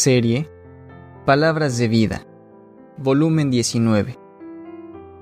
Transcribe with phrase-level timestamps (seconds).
[0.00, 0.48] Serie
[1.26, 2.26] Palabras de Vida,
[2.96, 4.18] volumen 19.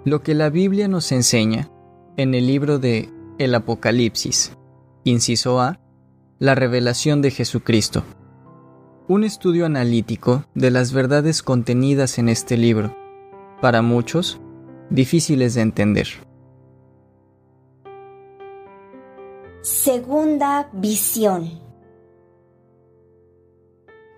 [0.05, 1.69] Lo que la Biblia nos enseña
[2.17, 4.57] en el libro de El Apocalipsis,
[5.03, 5.81] inciso A,
[6.39, 8.05] la revelación de Jesucristo.
[9.09, 12.97] Un estudio analítico de las verdades contenidas en este libro,
[13.61, 14.41] para muchos,
[14.91, 16.07] difíciles de entender.
[19.61, 21.68] Segunda visión.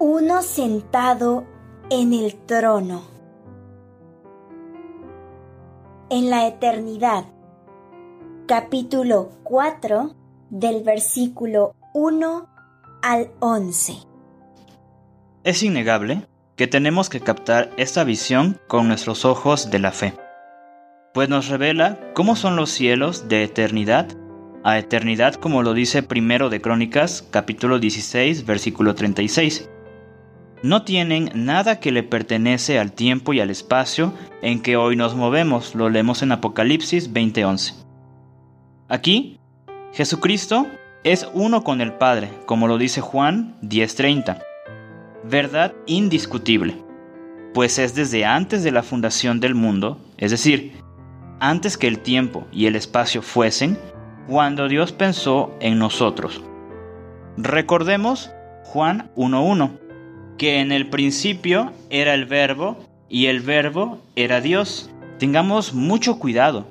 [0.02, 1.44] Uno sentado
[1.90, 3.02] en el trono.
[6.08, 7.26] En la eternidad.
[8.48, 10.14] Capítulo 4
[10.48, 12.48] del versículo 1
[13.02, 13.98] al 11.
[15.44, 16.26] Es innegable
[16.56, 20.14] que tenemos que captar esta visión con nuestros ojos de la fe,
[21.12, 24.08] pues nos revela cómo son los cielos de eternidad
[24.64, 29.68] a eternidad como lo dice primero de Crónicas capítulo 16 versículo 36.
[30.62, 35.14] No tienen nada que le pertenece al tiempo y al espacio en que hoy nos
[35.14, 37.74] movemos, lo leemos en Apocalipsis 20:11.
[38.88, 39.38] Aquí,
[39.94, 40.66] Jesucristo
[41.02, 44.42] es uno con el Padre, como lo dice Juan 10:30.
[45.24, 46.76] Verdad indiscutible,
[47.54, 50.74] pues es desde antes de la fundación del mundo, es decir,
[51.40, 53.78] antes que el tiempo y el espacio fuesen,
[54.28, 56.42] cuando Dios pensó en nosotros.
[57.38, 58.30] Recordemos
[58.64, 59.70] Juan 1.1,
[60.40, 62.78] que en el principio era el verbo
[63.10, 64.88] y el verbo era Dios.
[65.18, 66.64] Tengamos mucho cuidado,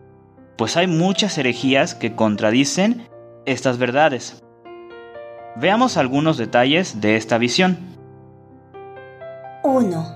[0.58, 3.08] pues hay muchas herejías que contradicen
[3.46, 4.42] estas verdades.
[5.56, 7.78] Veamos algunos detalles de esta visión.
[9.64, 10.16] 1.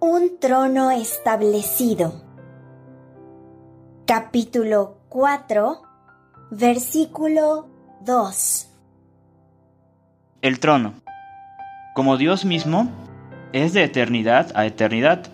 [0.00, 2.20] Un trono establecido.
[4.06, 5.82] Capítulo 4,
[6.50, 7.68] versículo
[8.00, 8.70] 2.
[10.42, 11.03] El trono,
[11.94, 12.90] como Dios mismo,
[13.52, 15.28] es de eternidad a eternidad.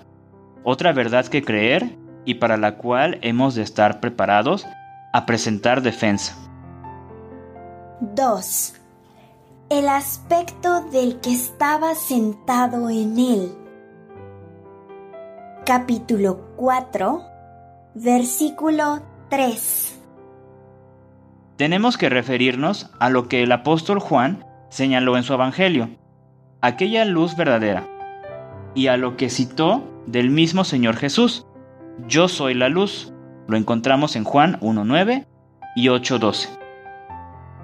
[0.63, 4.67] Otra verdad que creer y para la cual hemos de estar preparados
[5.15, 6.37] a presentar defensa.
[8.01, 8.75] 2.
[9.71, 13.53] El aspecto del que estaba sentado en él.
[15.65, 17.23] Capítulo 4,
[17.95, 19.99] versículo 3.
[21.57, 25.91] Tenemos que referirnos a lo que el apóstol Juan señaló en su Evangelio,
[26.61, 27.87] aquella luz verdadera,
[28.75, 31.47] y a lo que citó del mismo Señor Jesús,
[32.07, 33.13] yo soy la luz.
[33.49, 35.27] Lo encontramos en Juan 1.9
[35.75, 36.49] y 8.12.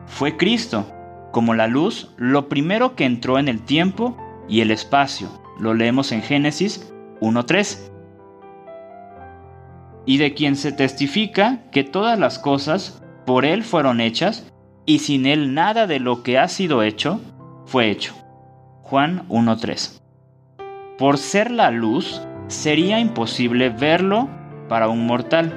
[0.07, 0.87] Fue Cristo,
[1.33, 4.17] como la luz, lo primero que entró en el tiempo
[4.49, 5.29] y el espacio.
[5.61, 7.93] Lo leemos en Génesis 1.3
[10.07, 14.53] y de quien se testifica que todas las cosas por Él fueron hechas,
[14.87, 17.21] y sin Él nada de lo que ha sido hecho
[17.67, 18.15] fue hecho.
[18.89, 20.01] Juan 1.3.
[20.97, 24.29] Por ser la luz, sería imposible verlo
[24.69, 25.53] para un mortal.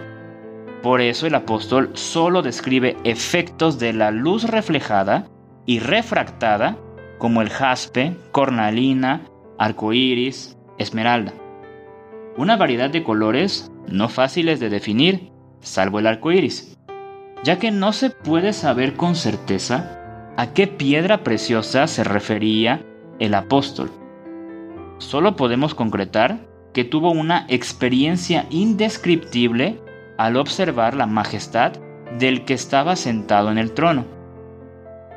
[0.81, 5.27] Por eso el apóstol solo describe efectos de la luz reflejada
[5.67, 6.75] y refractada
[7.19, 9.21] como el jaspe, cornalina,
[9.59, 11.33] arcoíris, esmeralda.
[12.35, 16.75] Una variedad de colores no fáciles de definir, salvo el arco iris,
[17.43, 22.85] ya que no se puede saber con certeza a qué piedra preciosa se refería
[23.19, 23.91] el apóstol.
[24.97, 29.81] Solo podemos concretar que tuvo una experiencia indescriptible
[30.17, 31.73] al observar la majestad
[32.17, 34.05] del que estaba sentado en el trono.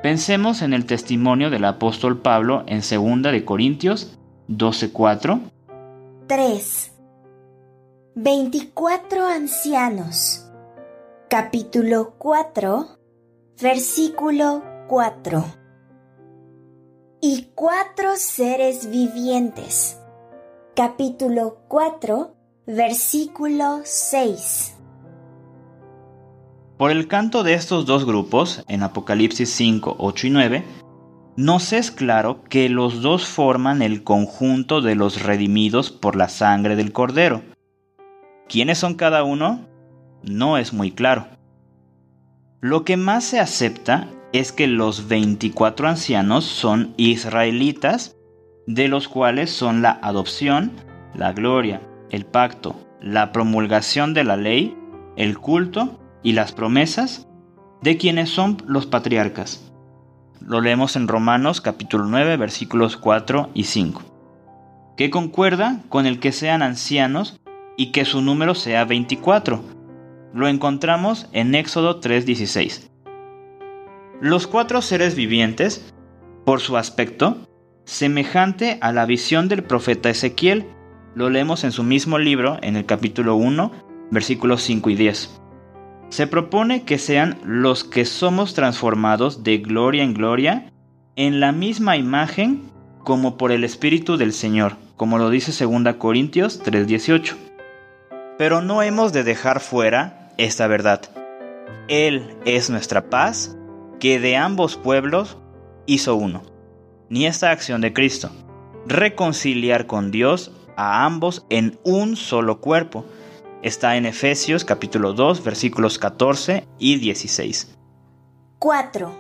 [0.02, 4.18] Pensemos en el testimonio del apóstol Pablo en 2 de Corintios
[4.48, 5.41] 12:4.
[6.26, 6.92] 3.
[8.14, 10.50] 24 ancianos.
[11.28, 12.86] Capítulo 4,
[13.60, 15.61] versículo 4.
[17.25, 19.97] Y cuatro seres vivientes.
[20.74, 22.34] Capítulo 4,
[22.66, 24.77] versículo 6.
[26.77, 30.65] Por el canto de estos dos grupos, en Apocalipsis 5, 8 y 9,
[31.36, 36.75] nos es claro que los dos forman el conjunto de los redimidos por la sangre
[36.75, 37.42] del Cordero
[38.48, 39.68] ¿Quiénes son cada uno?
[40.25, 41.28] No es muy claro.
[42.60, 48.16] Lo que más se acepta es que los 24 ancianos son israelitas,
[48.66, 50.72] de los cuales son la adopción,
[51.14, 54.76] la gloria, el pacto, la promulgación de la ley,
[55.16, 57.28] el culto y las promesas
[57.82, 59.70] de quienes son los patriarcas.
[60.40, 64.02] Lo leemos en Romanos capítulo 9 versículos 4 y 5,
[64.96, 67.40] que concuerda con el que sean ancianos
[67.76, 69.62] y que su número sea 24.
[70.32, 72.91] Lo encontramos en Éxodo 3:16.
[74.22, 75.92] Los cuatro seres vivientes,
[76.47, 77.39] por su aspecto,
[77.84, 80.65] semejante a la visión del profeta Ezequiel.
[81.16, 83.72] Lo leemos en su mismo libro, en el capítulo 1,
[84.13, 85.41] versículos 5 y 10.
[86.10, 90.72] Se propone que sean los que somos transformados de gloria en gloria
[91.16, 92.71] en la misma imagen
[93.03, 97.34] como por el Espíritu del Señor, como lo dice 2 Corintios 3:18.
[98.39, 101.01] Pero no hemos de dejar fuera esta verdad.
[101.89, 103.57] Él es nuestra paz,
[104.03, 105.39] que de ambos pueblos
[105.87, 106.43] hizo uno.
[107.09, 108.33] Ni esta acción de Cristo,
[108.84, 113.04] reconciliar con Dios a ambos en un solo cuerpo.
[113.63, 117.77] Está en Efesios capítulo 2 versículos 14 y 16.
[118.59, 119.13] 4.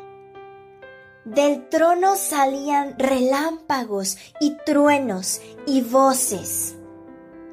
[1.26, 6.76] Del trono salían relámpagos y truenos y voces.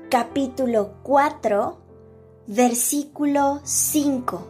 [0.09, 1.79] Capítulo 4
[2.47, 4.47] versículo 5.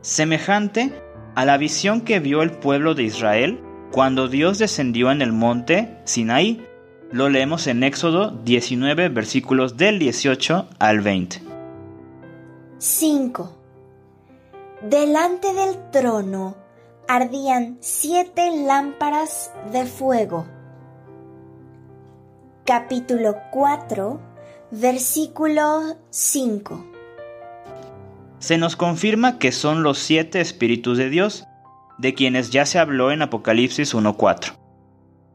[0.00, 1.04] Semejante
[1.34, 3.60] a la visión que vio el pueblo de Israel
[3.90, 6.66] cuando Dios descendió en el monte Sinaí,
[7.10, 11.42] lo leemos en Éxodo 19 versículos del 18 al 20.
[12.78, 13.56] 5.
[14.82, 16.56] Delante del trono
[17.06, 20.46] ardían siete lámparas de fuego.
[22.64, 24.20] Capítulo 4,
[24.72, 26.93] versículo 5
[28.44, 31.46] se nos confirma que son los siete espíritus de Dios,
[31.96, 34.58] de quienes ya se habló en Apocalipsis 1.4,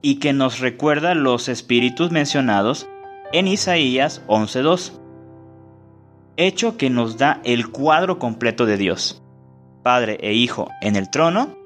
[0.04, 2.88] y que nos recuerda los espíritus mencionados
[3.34, 5.02] en Isaías 11.2,
[6.38, 9.24] hecho que nos da el cuadro completo de Dios,
[9.82, 11.58] Padre e Hijo en el trono,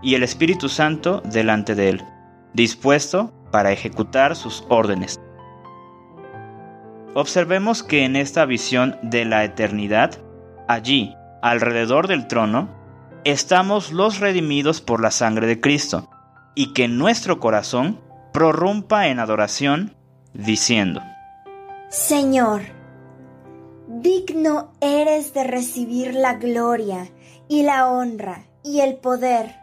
[0.00, 2.02] y el Espíritu Santo delante de él,
[2.54, 5.20] dispuesto para ejecutar sus órdenes.
[7.12, 10.18] Observemos que en esta visión de la eternidad,
[10.68, 12.68] Allí, alrededor del trono,
[13.24, 16.08] estamos los redimidos por la sangre de Cristo,
[16.54, 18.00] y que nuestro corazón
[18.32, 19.96] prorrumpa en adoración,
[20.32, 21.02] diciendo,
[21.88, 22.62] Señor,
[23.88, 27.10] digno eres de recibir la gloria
[27.48, 29.56] y la honra y el poder,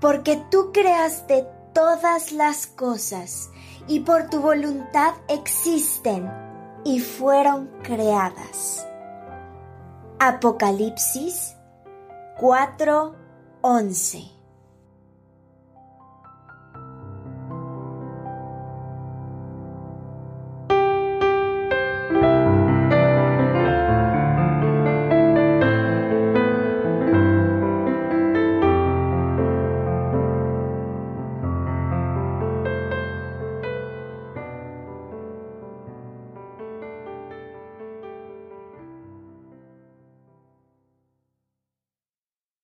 [0.00, 3.50] porque tú creaste todas las cosas
[3.88, 6.30] y por tu voluntad existen
[6.84, 8.86] y fueron creadas.
[10.20, 11.56] Apocalipsis
[12.38, 14.39] 4:11